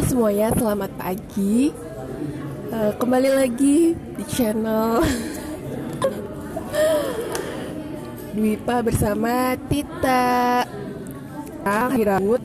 [0.00, 1.68] Semuanya, selamat pagi.
[2.72, 5.04] Eh, kembali lagi di channel
[8.34, 10.64] Dwipa bersama Tita.
[11.60, 12.40] Rabu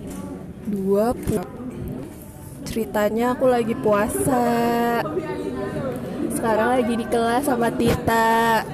[0.67, 2.67] 20.
[2.67, 4.43] Ceritanya aku lagi puasa.
[6.35, 8.67] Sekarang lagi di kelas sama Tita.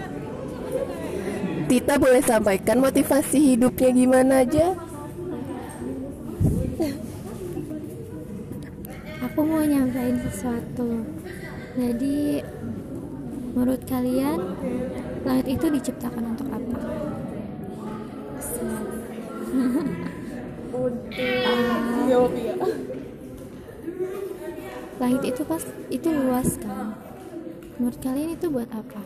[1.70, 4.74] Tita boleh sampaikan motivasi hidupnya gimana aja?
[9.92, 11.04] Nyampein sesuatu.
[11.76, 12.40] Jadi
[13.52, 14.40] menurut kalian
[15.28, 16.80] langit itu diciptakan untuk apa?
[24.96, 26.96] Langit itu pas itu luas kan?
[27.76, 29.04] Menurut kalian itu buat apa?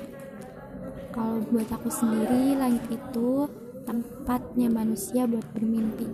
[1.09, 3.49] Kalau buat aku sendiri langit itu
[3.89, 6.13] tempatnya manusia buat bermimpi.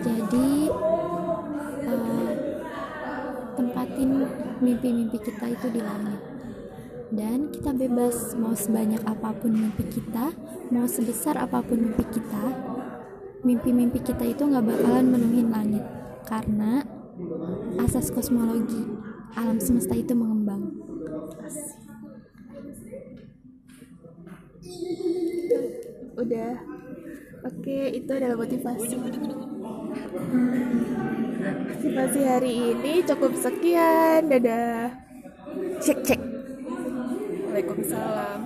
[0.00, 0.72] Jadi
[3.98, 4.30] tempatin
[4.62, 6.22] mimpi-mimpi kita itu di langit
[7.10, 10.30] dan kita bebas mau sebanyak apa pun mimpi kita
[10.70, 12.44] mau sebesar apa pun mimpi kita
[13.42, 15.82] mimpi-mimpi kita itu nggak bakalan menuhin langit
[16.30, 16.86] karena
[17.82, 18.86] asas kosmologi
[19.34, 20.78] alam semesta itu mengembang
[26.18, 26.58] Udah.
[27.46, 28.98] Oke, itu adalah motivasi.
[31.48, 34.28] Motivasi hari ini cukup sekian.
[34.28, 34.92] Dadah.
[35.80, 36.20] Cek cek.
[37.48, 38.40] Waalaikumsalam.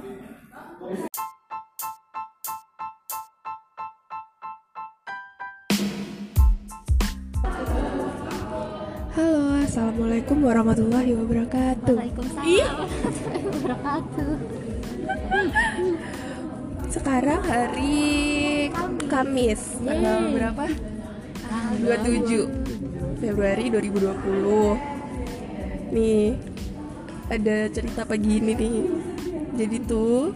[9.12, 11.96] Halo, assalamualaikum warahmatullahi wabarakatuh.
[11.98, 12.86] Waalaikumsalam
[13.50, 14.32] wabarakatuh
[16.92, 17.98] Sekarang hari
[19.08, 20.32] Kamis, tanggal Yeay.
[20.36, 20.64] berapa?
[21.82, 22.61] 27
[23.22, 25.94] Februari 2020.
[25.94, 26.34] Nih,
[27.30, 28.82] ada cerita pagi ini nih.
[29.54, 30.34] Jadi tuh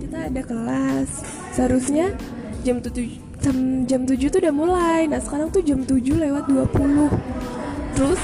[0.00, 1.10] kita ada kelas.
[1.52, 2.16] Seharusnya
[2.64, 5.04] jam 7 jam, jam 7 tuh udah mulai.
[5.12, 7.12] Nah, sekarang tuh jam 7 lewat 20.
[7.92, 8.22] Terus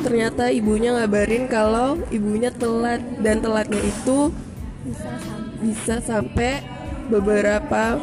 [0.00, 4.32] ternyata ibunya ngabarin kalau ibunya telat dan telatnya itu
[5.60, 6.64] bisa sampai
[7.12, 8.00] beberapa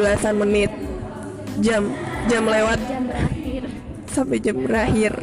[0.00, 0.72] belasan menit
[1.60, 1.92] jam
[2.32, 2.80] jam lewat
[4.14, 5.18] sampai jam berakhir.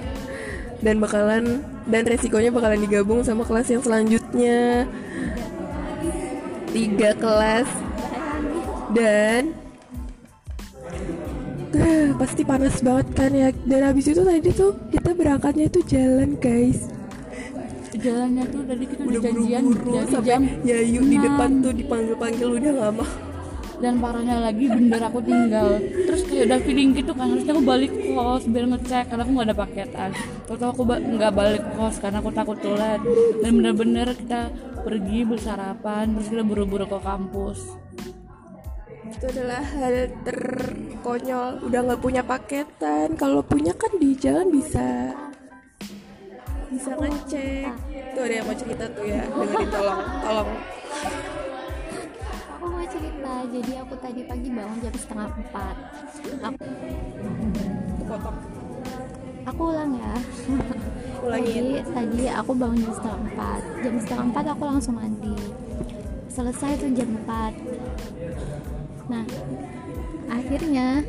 [0.84, 4.92] Dan bakalan dan resikonya bakalan digabung sama kelas yang selanjutnya.
[6.76, 7.70] Tiga kelas.
[8.92, 9.56] Dan
[11.72, 13.56] eh, pasti panas banget kan ya.
[13.64, 16.92] Dan habis itu tadi tuh kita berangkatnya itu jalan guys.
[17.92, 21.26] Jalannya tuh tadi kita udah udah janjian buru-buru dari sampai jam ya yuk di 6.
[21.28, 23.31] depan tuh dipanggil-panggil udah gak mau
[23.82, 25.82] dan parahnya lagi bener aku tinggal.
[25.82, 29.48] Terus kayak udah feeling gitu kan harusnya aku balik kos biar ngecek karena aku nggak
[29.50, 30.10] ada paketan.
[30.46, 33.02] Waktu aku nggak balik kos karena aku takut telat
[33.42, 34.54] dan bener-bener kita
[34.86, 37.60] pergi bersarapan terus kita buru-buru ke kampus.
[39.10, 41.66] Itu adalah hal terkonyol.
[41.66, 43.18] Udah nggak punya paketan.
[43.18, 45.10] Kalau punya kan di jalan bisa.
[46.70, 47.74] Bisa ngecek.
[48.14, 49.26] Tuh ada yang mau cerita tuh ya.
[49.26, 50.50] Dengerin tolong tolong
[52.92, 53.34] cerita.
[53.48, 55.76] Jadi aku tadi pagi bangun jam setengah empat.
[56.44, 56.64] Aku,
[58.06, 58.38] potong
[59.48, 60.14] aku ulang ya.
[61.26, 61.48] Ulangin.
[61.48, 63.62] Jadi tadi aku bangun jam setengah empat.
[63.82, 65.38] Jam setengah empat aku langsung mandi.
[66.28, 67.54] Selesai tuh jam empat.
[69.12, 69.26] Nah
[70.32, 71.04] Akhirnya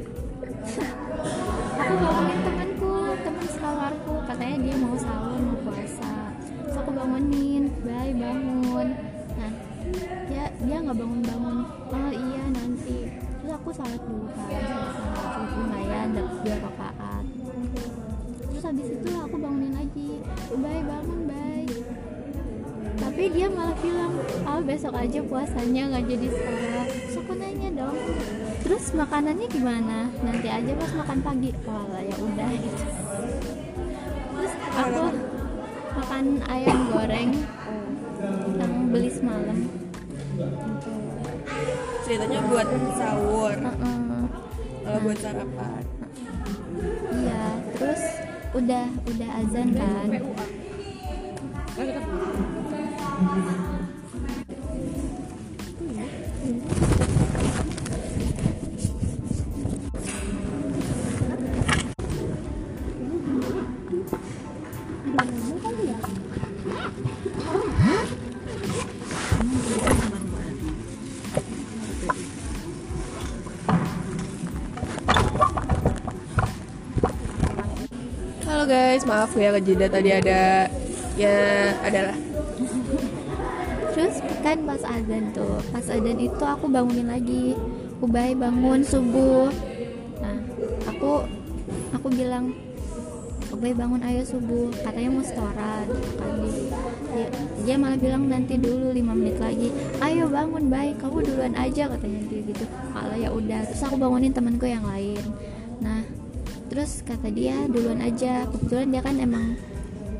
[1.82, 6.34] Aku bangunin temanku Teman sekawarku Katanya dia mau sahur mau puasa.
[6.66, 9.11] Terus aku bangunin Bye bangun
[9.82, 11.58] Nah dia dia nggak bangun-bangun
[11.90, 13.10] Oh iya nanti.
[13.42, 14.94] Terus aku salat dulu kan Salat
[15.34, 17.24] salat lumayan dua rakaat
[18.52, 20.22] terus habis itu aku bangunin lagi.
[20.54, 21.66] Bye bangun bye.
[22.94, 24.14] Tapi dia malah bilang
[24.46, 27.96] ah besok aja puasanya nggak jadi sekolah terus aku nanya dong
[28.62, 29.98] terus makanannya gimana?
[30.22, 31.50] Nanti aja pas makan pagi.
[31.66, 32.84] Walah ya udah gitu.
[34.30, 35.04] Terus aku
[35.98, 37.30] makan ayam goreng.
[37.34, 37.81] Yang
[38.92, 39.58] beli semalam.
[42.04, 42.68] Ceritanya buat
[43.00, 43.56] sahur.
[43.56, 44.24] Heeh.
[44.82, 45.82] kalau buat sarapan.
[47.12, 47.44] Iya
[47.78, 48.02] terus
[48.52, 50.08] udah udah azan kan
[78.62, 79.02] halo guys.
[79.02, 80.70] Maaf ya kejeda tadi ada
[81.18, 81.34] ya
[81.82, 82.14] adalah.
[83.90, 85.58] Terus kan pas azan tuh.
[85.74, 87.58] Pas azan itu aku bangunin lagi.
[87.98, 89.50] Ubay bangun subuh.
[90.22, 90.38] Nah
[90.86, 91.26] aku
[91.90, 92.54] aku bilang
[93.50, 94.70] Ubay bangun ayo subuh.
[94.78, 95.86] Katanya mau setoran
[96.22, 96.34] kan.
[97.10, 97.26] Dia,
[97.66, 99.74] dia, malah bilang nanti dulu 5 menit lagi.
[99.98, 102.62] Ayo bangun baik kamu duluan aja katanya gitu.
[102.70, 103.66] Kalau ya udah.
[103.66, 105.18] Terus aku bangunin temanku yang lain.
[105.82, 106.06] Nah
[106.72, 108.48] terus kata dia duluan aja.
[108.48, 109.60] Kebetulan dia kan emang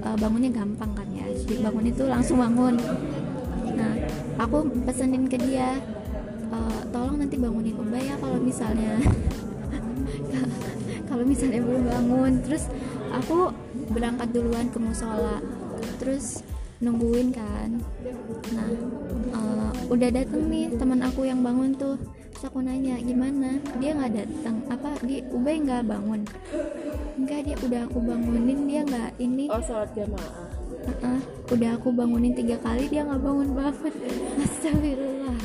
[0.05, 1.25] uh, bangunnya gampang kan ya.
[1.33, 2.77] Jadi bangun itu langsung bangun.
[3.73, 3.93] Nah
[4.37, 5.81] aku pesenin ke dia
[6.53, 9.01] "Eh, tolong nanti bangunin Ubay ya kalau misalnya
[11.09, 12.33] kalau misalnya belum bangun.
[12.45, 12.69] Terus
[13.17, 13.49] aku
[13.89, 15.41] berangkat duluan ke musola.
[15.97, 16.45] Terus
[16.85, 17.81] nungguin kan.
[18.53, 18.69] Nah
[19.33, 19.62] eh,
[19.93, 22.01] udah dateng nih teman aku yang bangun tuh.
[22.33, 23.61] Terus aku nanya gimana?
[23.77, 24.97] Dia nggak datang apa?
[25.05, 26.25] Di Ubay nggak bangun?
[27.21, 29.53] Enggak dia udah aku bangunin dia nggak ini.
[29.53, 30.49] Oh sholat jamaah.
[30.83, 31.21] Heeh,
[31.53, 33.93] udah aku bangunin tiga kali dia nggak bangun banget
[34.49, 35.39] astagfirullah.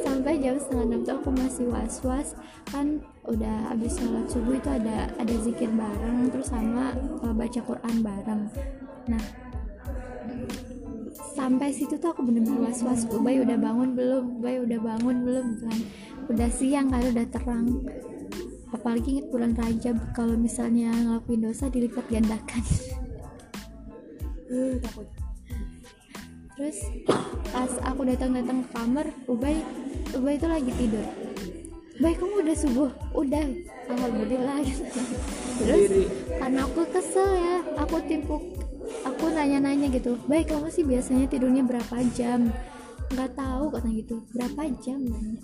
[0.00, 2.28] Sampai jam setengah enam tuh aku masih was was
[2.72, 7.96] kan udah habis sholat subuh itu ada ada zikir bareng terus sama uh, baca Quran
[8.00, 8.42] bareng.
[9.12, 9.47] Nah
[11.38, 14.42] sampai situ tuh aku bener-bener was was Ubay udah bangun belum?
[14.42, 15.46] Ubay udah bangun belum?
[15.62, 15.78] Kan.
[16.26, 17.66] Udah siang kan udah terang.
[18.74, 22.62] Apalagi inget bulan Rajab kalau misalnya ngelakuin dosa dilipat gandakan.
[24.50, 25.06] Hmm, takut.
[26.58, 26.78] Terus
[27.54, 29.62] pas aku datang-datang ke kamar Ubay
[30.18, 31.06] Ubay itu lagi tidur.
[32.02, 32.90] Bay kamu udah subuh?
[33.14, 33.46] Udah.
[33.86, 34.58] Alhamdulillah.
[34.66, 35.02] Gitu.
[35.62, 38.57] terus karena aku kesel ya aku timpuk
[39.38, 42.50] nanya-nanya gitu Bay kamu sih biasanya tidurnya berapa jam?
[43.14, 44.16] Nggak tahu katanya gitu.
[44.34, 44.98] Berapa jam?
[45.06, 45.40] nanya.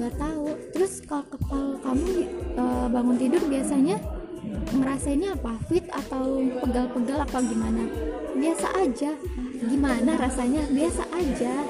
[0.00, 0.46] Nggak tahu.
[0.72, 2.08] Terus kalau kalau kamu
[2.56, 4.00] eh, bangun tidur biasanya
[4.72, 5.52] ngerasainnya apa?
[5.68, 7.84] Fit atau pegal-pegal apa gimana?
[8.32, 9.12] Biasa aja.
[9.62, 10.64] Gimana rasanya?
[10.72, 11.52] Biasa aja.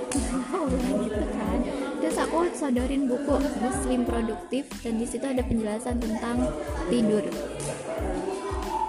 [0.53, 1.59] Oh gitu kan.
[1.99, 6.39] Terus aku sodorin buku Muslim Produktif dan di situ ada penjelasan tentang
[6.87, 7.27] tidur.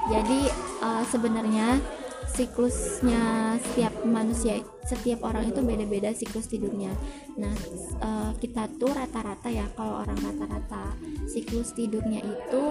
[0.08, 0.40] Jadi
[0.86, 1.82] eh, sebenarnya
[2.32, 6.92] siklusnya setiap manusia setiap orang itu beda-beda siklus tidurnya.
[7.40, 7.56] Nah
[8.04, 10.96] eh, kita tuh rata-rata ya kalau orang rata-rata
[11.28, 12.64] siklus tidurnya itu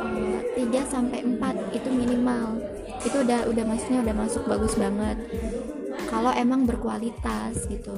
[0.00, 2.56] eh, 3 sampai 4 itu minimal.
[3.04, 5.16] Itu udah udah maksudnya udah masuk bagus banget.
[6.08, 7.92] Kalau emang berkualitas gitu.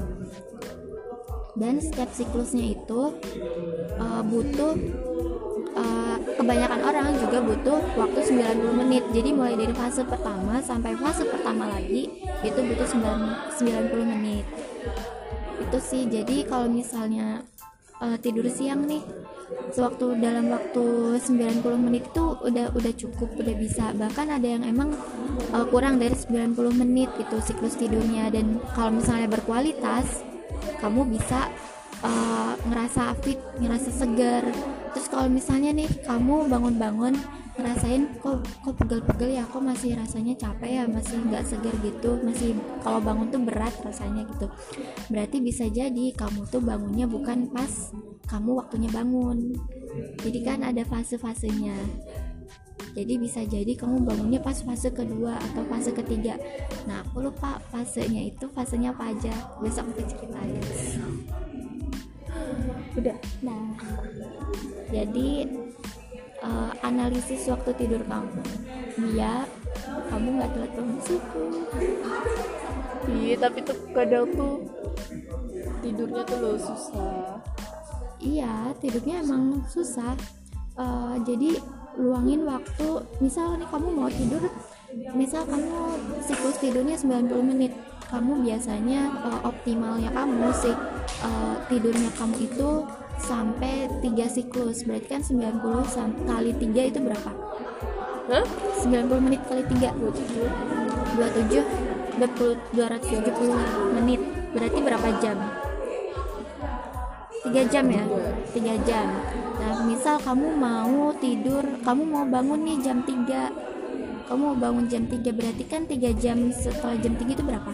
[1.54, 3.14] Dan setiap siklusnya itu
[4.02, 4.74] eh, butuh
[5.74, 9.04] eh, kebanyakan orang juga butuh waktu 90 menit.
[9.10, 12.10] Jadi mulai dari fase pertama sampai fase pertama lagi
[12.42, 14.44] itu butuh 9 90 menit.
[15.60, 16.06] Itu sih.
[16.06, 17.42] Jadi kalau misalnya
[18.02, 19.02] eh, tidur siang nih
[19.74, 23.90] sewaktu dalam waktu 90 menit itu udah udah cukup udah bisa.
[23.94, 24.94] Bahkan ada yang emang
[25.52, 28.30] eh, kurang dari 90 menit gitu siklus tidurnya.
[28.30, 30.22] Dan kalau misalnya berkualitas
[30.78, 31.48] kamu bisa
[32.04, 34.44] uh, ngerasa fit, ngerasa segar.
[34.92, 37.16] Terus kalau misalnya nih kamu bangun-bangun
[37.54, 42.58] ngerasain kok kok pegel-pegel ya, kok masih rasanya capek ya, masih nggak segar gitu, masih
[42.82, 44.46] kalau bangun tuh berat rasanya gitu.
[45.10, 47.94] Berarti bisa jadi kamu tuh bangunnya bukan pas
[48.26, 49.54] kamu waktunya bangun.
[50.18, 51.78] Jadi kan ada fase-fasenya.
[52.94, 56.38] Jadi bisa jadi kamu bangunnya pas fase kedua atau fase ketiga.
[56.86, 59.34] Nah, aku lupa fasenya itu fasenya apa aja.
[59.58, 60.62] Besok aku ceritain.
[62.94, 63.64] Udah Nah,
[64.90, 65.28] jadi
[66.44, 68.42] eh, analisis waktu tidur kamu
[68.94, 69.46] biar
[70.10, 71.50] kamu nggak telat bangun subuh.
[73.10, 74.62] iya tapi tuh kadang tuh
[75.82, 77.42] tidurnya tuh lo susah
[78.24, 80.16] Iya, tidurnya emang susah.
[80.80, 81.60] Eh, jadi
[82.00, 83.04] luangin waktu.
[83.20, 84.48] Misal nih kamu mau tidur,
[85.12, 85.76] misal kamu
[86.24, 87.76] siklus tidurnya 90 menit.
[88.14, 90.70] Kamu biasanya eh, optimalnya kamu sih
[91.26, 92.86] eh, tidurnya kamu itu
[93.18, 94.86] sampai 3 siklus.
[94.86, 97.30] Berarti kan 90 sam- kali 3 itu berapa?
[98.30, 98.46] Hah?
[98.86, 104.22] 90 menit kali 3 27 20 270 menit.
[104.54, 105.34] Berarti berapa jam?
[107.42, 108.04] 3 jam ya?
[108.54, 109.06] 3 jam.
[109.58, 113.73] Nah misal kamu mau tidur kamu mau bangun nih jam 3
[114.24, 117.72] kamu bangun jam 3 berarti kan 3 jam setelah jam 3 itu berapa?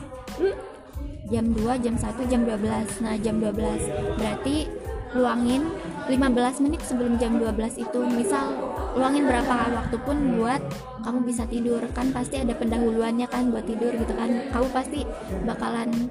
[1.30, 4.66] Jam 2 jam 1 jam 12 nah jam 12 berarti
[5.14, 5.66] luangin
[6.06, 8.00] 15 menit sebelum jam 12 itu.
[8.02, 8.54] Misal
[8.98, 10.62] luangin berapa waktu pun buat
[11.06, 11.82] kamu bisa tidur.
[11.94, 14.50] Kan pasti ada pendahuluannya kan buat tidur gitu kan.
[14.50, 15.06] Kamu pasti
[15.46, 16.10] bakalan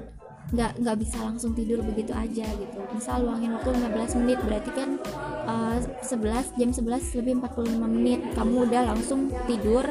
[0.50, 2.78] nggak nggak bisa langsung tidur begitu aja gitu.
[2.92, 4.90] Misal luangin waktu 15 menit berarti kan
[5.48, 8.20] eh, 11 jam 11 lebih 45 menit.
[8.36, 9.84] Kamu udah langsung tidur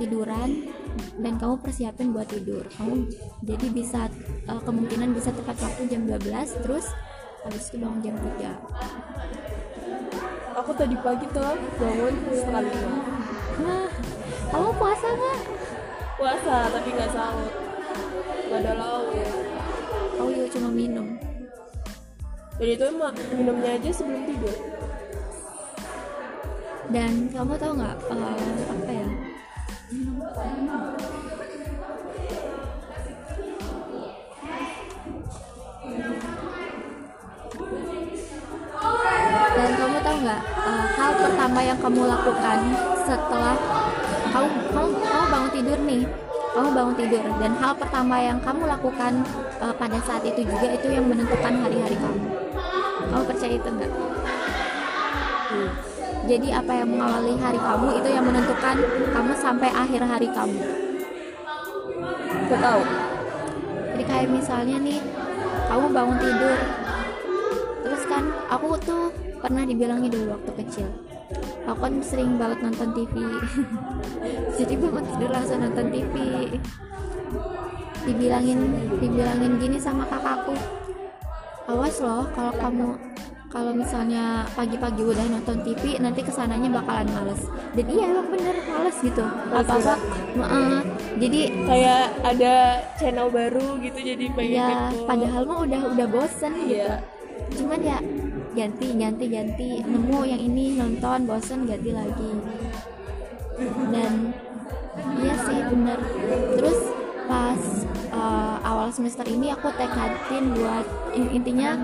[0.00, 0.72] tiduran
[1.20, 2.64] dan kamu persiapin buat tidur.
[2.78, 3.08] Kamu
[3.44, 4.08] jadi bisa
[4.48, 6.88] eh, kemungkinan bisa tepat waktu jam 12 terus
[7.42, 9.52] habis itu bangun jam 3
[10.62, 12.94] aku tadi pagi tuh bangun setengah lima.
[13.64, 13.90] Wah
[14.52, 15.40] kamu puasa nggak?
[16.20, 17.50] Puasa tapi nggak sahur.
[18.46, 19.06] Nggak ada lauk.
[20.20, 21.18] Oh iya cuma minum.
[22.60, 24.56] Jadi itu emang minumnya aja sebelum tidur.
[26.92, 29.01] Dan kamu tahu nggak eh, apa ya
[29.92, 30.00] dan
[39.76, 42.58] kamu tahu nggak eh, hal pertama yang kamu lakukan
[43.04, 43.52] setelah
[44.32, 46.08] kamu kamu kamu bangun tidur nih
[46.52, 47.24] kamu bangun tidur.
[47.40, 49.12] Dan hal pertama yang kamu lakukan
[49.60, 52.28] eh, pada saat itu juga itu yang menentukan hari-hari kamu.
[53.12, 53.92] Kamu percaya itu nggak
[56.22, 58.76] jadi apa yang mengawali hari kamu itu yang menentukan
[59.10, 60.60] kamu sampai akhir hari kamu.
[62.52, 62.82] Tahu.
[63.92, 65.00] Jadi kayak misalnya nih
[65.66, 66.58] kamu bangun tidur.
[67.82, 69.10] Terus kan aku tuh
[69.42, 70.88] pernah dibilangin dulu waktu kecil.
[71.66, 73.14] Aku kan sering banget nonton TV
[74.60, 76.14] jadi bangun tidur langsung nonton TV
[78.04, 78.58] dibilangin
[79.00, 80.54] dibilangin gini sama kakakku.
[81.66, 83.11] Awas loh kalau kamu
[83.52, 87.44] kalau misalnya pagi-pagi udah nonton TV nanti ke sananya bakalan males.
[87.76, 89.20] Dan iya emang bener males gitu.
[89.52, 89.94] Apa apa
[91.20, 92.54] jadi kayak ada
[92.96, 95.04] channel baru gitu jadi pengen ya kepo.
[95.04, 96.80] padahal mah udah udah bosen gitu.
[96.80, 97.04] Iya.
[97.52, 97.98] cuman ya
[98.56, 99.70] ganti ganti ganti.
[99.84, 102.32] Nemu yang ini nonton bosen ganti lagi.
[103.92, 104.32] Dan
[105.20, 106.00] iya sih bener.
[106.56, 106.80] Terus
[107.28, 107.60] pas
[108.16, 111.76] uh, awal semester ini aku tekadin buat in- intinya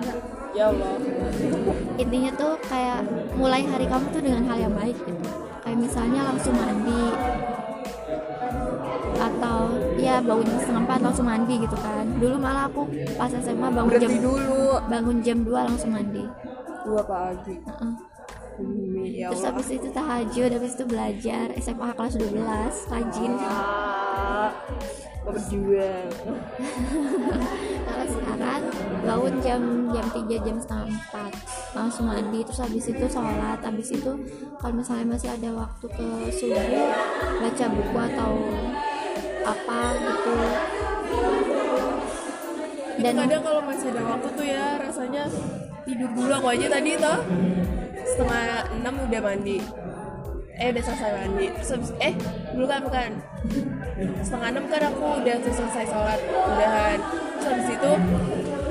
[0.57, 0.93] ya Allah.
[1.99, 3.01] Intinya tuh kayak
[3.37, 5.29] mulai hari kamu tuh dengan hal yang baik gitu.
[5.65, 7.05] Kayak misalnya langsung mandi.
[9.19, 9.59] Atau
[9.99, 12.05] ya bangun jam setengah empat langsung mandi gitu kan.
[12.17, 12.83] Dulu malah aku
[13.19, 14.67] pas SMA bangun jam berhenti dulu.
[14.89, 16.25] bangun jam 2 langsung mandi.
[16.87, 17.55] Dua pagi.
[17.59, 17.93] Heeh.
[18.59, 19.55] Demi ya terus Allah.
[19.55, 21.47] habis itu tahajud habis itu belajar.
[21.63, 23.33] SMA kelas 12 rajin.
[23.39, 24.51] Ah,
[25.27, 26.11] berjuang
[27.89, 28.63] kalau sekarang
[29.05, 33.61] bangun jam jam 3 jam setengah 4 langsung mandi terus habis itu sholat.
[33.61, 34.13] Habis itu
[34.59, 36.89] kalau misalnya masih ada waktu ke subuh
[37.39, 38.33] baca buku atau
[39.45, 40.37] apa gitu.
[42.99, 45.23] Dan dan kadang kalau masih ada waktu tuh ya rasanya
[45.87, 46.33] tidur dulu.
[46.43, 47.19] Aku aja tadi toh
[48.09, 48.47] setengah
[48.81, 49.59] enam udah mandi
[50.59, 52.15] eh udah selesai mandi terus habis, eh
[52.59, 53.11] bukan bukan.
[54.23, 56.99] Setengah enam kan aku udah selesai sholat udahan.
[57.39, 57.93] Terus habis itu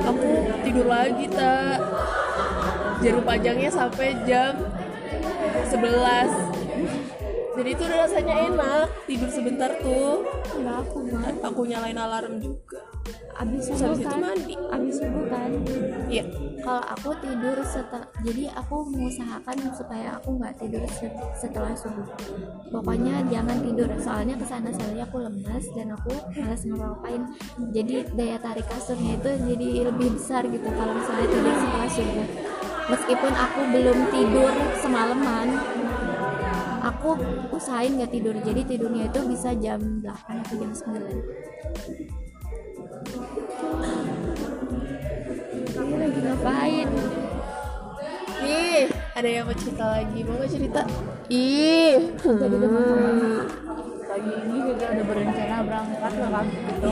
[0.04, 0.30] aku
[0.68, 1.80] tidur lagi tak
[3.00, 4.52] jarum panjangnya sampai jam
[5.72, 6.57] 11
[7.58, 10.22] jadi itu rasanya enak tidur sebentar tuh.
[10.62, 12.86] Nggak aku mah aku nyalain alarm juga.
[13.38, 14.54] Abis subuh habis itu kan mandi.
[14.58, 15.52] abis subuh kan
[16.10, 16.26] iya.
[16.66, 22.06] kalau aku tidur setelah jadi aku mengusahakan supaya aku nggak tidur se- setelah subuh.
[22.74, 27.22] Pokoknya jangan tidur soalnya ke sana sananya aku lemas dan aku malas ngapa-ngapain.
[27.78, 32.28] Jadi daya tarik kasurnya itu jadi lebih besar gitu kalau misalnya tidur setelah subuh.
[32.88, 35.77] Meskipun aku belum tidur semalaman
[36.98, 37.14] aku
[37.54, 38.34] usahain nggak tidur.
[38.42, 42.18] Jadi tidurnya itu bisa jam 8 atau jam 9
[45.88, 46.88] ini lagi ngapain?
[48.38, 48.84] Ih,
[49.18, 50.20] ada yang mau cerita lagi.
[50.22, 50.82] Mau nggak cerita?
[51.32, 53.38] Ih, hmm.
[54.08, 56.92] pagi ini kita udah berencana berangkat ke kampus gitu.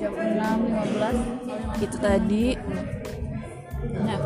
[0.00, 2.46] Jam 6.15 itu tadi,
[4.00, 4.20] nah.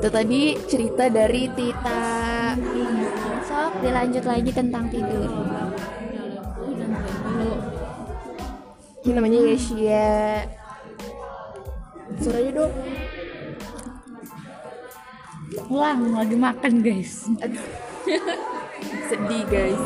[0.00, 2.00] Itu tadi cerita dari Tita.
[3.78, 5.30] Dilanjut lagi tentang tidur.
[9.00, 10.10] Ini namanya Yesia.
[12.18, 12.74] Suaranya dong.
[15.70, 17.62] pulang lagi makan guys Aduh.
[19.10, 19.82] Sedih guys.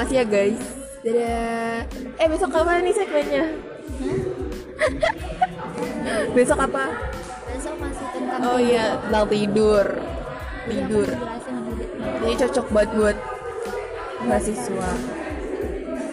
[0.00, 0.60] Kasih ya guys.
[1.04, 1.84] Dadah.
[2.18, 3.44] Eh besok kapan nih segmennya?
[6.36, 6.84] besok apa?
[7.52, 9.86] Besok masih tentang Oh iya, tentang tidur.
[10.68, 11.08] Jadi aku Tidur.
[12.28, 13.16] Jadi cocok buat buat
[14.28, 14.90] mahasiswa.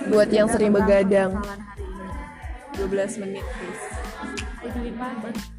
[0.07, 1.35] Buat yang sering begadang.
[1.43, 1.83] Kesalahan hari
[2.87, 3.19] ini.
[3.19, 3.43] 12 menit
[4.79, 5.54] lipat